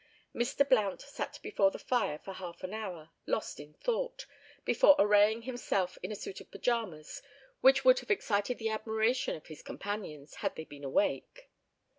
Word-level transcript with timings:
Mr. 0.33 0.67
Blount 0.67 0.99
sat 0.99 1.39
before 1.43 1.69
the 1.69 1.77
fire 1.77 2.17
for 2.17 2.33
half 2.33 2.63
an 2.63 2.73
hour, 2.73 3.11
lost 3.27 3.59
in 3.59 3.75
thought, 3.75 4.25
before 4.65 4.95
arraying 4.97 5.43
himself 5.43 5.99
in 6.01 6.11
a 6.11 6.15
suit 6.15 6.41
of 6.41 6.49
pyjamas, 6.49 7.21
which 7.59 7.85
would 7.85 7.99
have 7.99 8.09
excited 8.09 8.57
the 8.57 8.69
admiration 8.71 9.35
of 9.35 9.45
his 9.45 9.61
companions 9.61 10.37
had 10.41 10.55
they 10.55 10.65
been 10.65 10.83
awake. 10.83 11.51